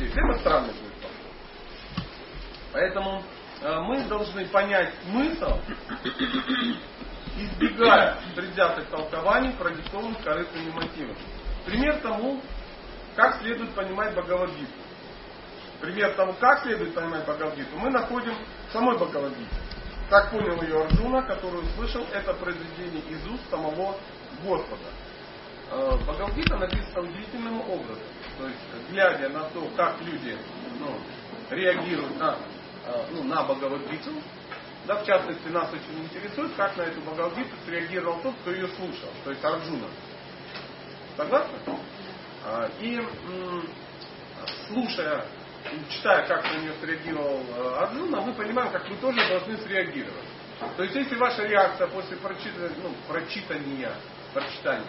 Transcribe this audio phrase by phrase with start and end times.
[0.00, 0.16] честь.
[0.16, 0.92] Это странный будет.
[2.72, 3.22] Поэтому
[3.60, 5.58] э, мы должны понять смысл,
[7.36, 11.16] избегая предвзятых толкований, продиктованных корыстными мотивами.
[11.66, 12.40] Пример тому,
[13.16, 14.72] как следует понимать Бхагавадгиту.
[15.80, 18.34] Пример тому, как следует понимать Бхагавадгиту, мы находим
[18.68, 19.50] в самой Бхагавадгите.
[20.08, 23.96] Так понял ее Арджуна, который услышал это произведение из уст самого
[24.42, 24.82] Господа.
[25.72, 28.02] Э, Бхагавадгита написана удивительным образом.
[28.38, 30.36] То есть, глядя на то, как люди
[30.80, 30.98] ну,
[31.50, 32.36] реагируют на,
[32.86, 34.10] э, ну, на Бхагавадгиту,
[34.86, 39.10] да, в частности, нас очень интересует, как на эту Бхагавадгиту среагировал тот, кто ее слушал,
[39.22, 39.86] то есть Арджуна.
[41.16, 41.58] Согласны?
[42.44, 43.00] А, и
[44.66, 45.24] слушая,
[45.90, 50.24] читая, как на нее среагировал э, Арджуна, мы понимаем, как вы тоже должны среагировать.
[50.76, 53.94] То есть, если ваша реакция после прочитания, ну, прочитания,
[54.34, 54.84] прочитания,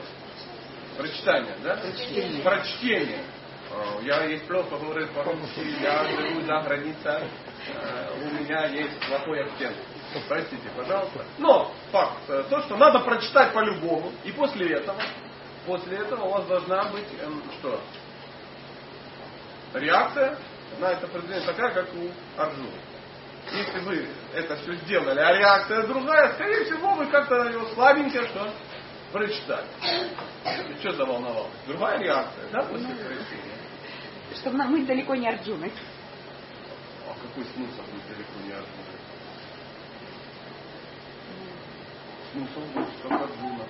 [0.97, 1.75] прочитания, да?
[1.77, 2.43] Прочтение.
[2.43, 3.23] Прочтение.
[4.03, 7.23] Я есть плохо говорю по-русски, я живу за границей,
[7.67, 9.77] э, у меня есть плохой акцент.
[10.27, 11.23] Простите, пожалуйста.
[11.37, 15.01] Но факт, э, то, что надо прочитать по-любому, и после этого
[15.65, 17.79] После этого у вас должна быть эм, что?
[19.73, 20.37] Реакция
[20.79, 22.67] на это произведение такая, как у Арджуна.
[23.51, 28.51] Если вы это все сделали, а реакция другая, скорее всего, вы как-то его слабенько что
[29.11, 29.67] прочитали.
[30.69, 31.51] И что заволновалось?
[31.67, 33.57] Другая реакция, да, после ну, прочтения?
[34.35, 35.71] Что мы далеко не Арджуны.
[37.07, 38.91] А какой смысл быть далеко не Арджуны?
[42.31, 43.65] Смысл будет как Арджуна.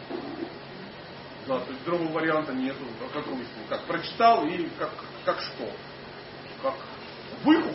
[1.48, 2.86] Да, то есть другого варианта нету.
[3.02, 3.26] А как,
[3.70, 4.92] как прочитал и как,
[5.26, 5.72] как что?
[6.62, 6.76] Как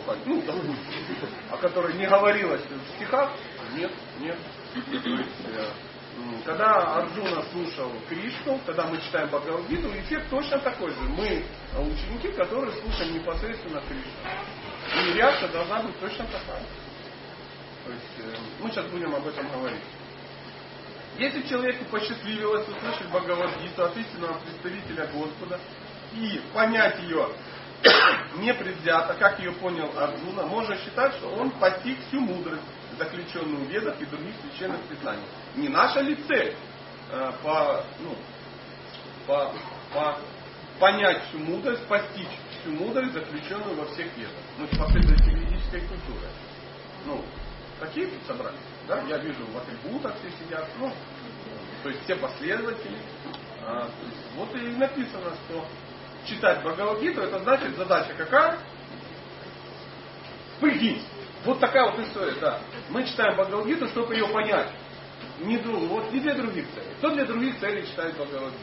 [0.07, 0.75] выхухоль, ну,
[1.51, 3.31] о которой не говорилось в стихах,
[3.75, 4.37] нет, нет.
[6.45, 11.01] Когда Арджуна слушал Кришну, когда мы читаем Бхагавадгиту, эффект точно такой же.
[11.01, 11.43] Мы
[11.77, 15.09] ученики, которые слушаем непосредственно Кришну.
[15.09, 16.63] И реакция должна быть точно такая.
[17.85, 19.83] То есть э, мы сейчас будем об этом говорить.
[21.17, 25.59] Если человеку посчастливилось услышать Бхагавадгиту от истинного представителя Господа
[26.13, 27.29] и понять ее
[28.39, 32.63] не предвзято, как ее понял Арджуна, можно считать, что он постиг всю мудрость,
[32.97, 35.27] заключенную в ведах и других священных писаниях.
[35.55, 36.55] Не наша ли цель
[37.11, 38.15] э, по, ну,
[39.25, 39.53] по,
[39.93, 40.17] по
[40.79, 42.27] понять всю мудрость, постичь
[42.59, 46.27] всю мудрость, заключенную во всех ведах, ну, последователи ведической культуры.
[47.05, 47.23] Ну,
[47.79, 48.59] Такие тут собрались.
[48.87, 49.01] Да?
[49.03, 50.67] Я вижу в атрибутах все сидят.
[50.79, 50.91] Ну,
[51.83, 52.97] то есть все последователи.
[53.61, 55.65] А, есть, вот и написано, что
[56.27, 58.59] читать Бхагавадгиту, это значит задача какая?
[60.59, 61.01] Прикинь.
[61.45, 62.59] Вот такая вот история, да.
[62.89, 64.69] Мы читаем Бхагавадгиту, чтобы ее понять.
[65.39, 66.95] Не, вот не для других целей.
[66.97, 68.61] Кто для других целей читает Бхагавадгиту?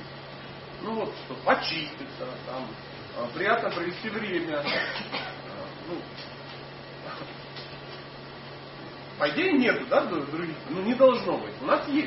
[0.83, 2.69] Ну вот, что почиститься, там,
[3.17, 4.59] а, приятно провести время.
[4.59, 4.65] А,
[5.89, 5.97] ну,
[9.19, 11.55] по идее нету, да, других, ну не должно быть.
[11.61, 12.03] У нас есть.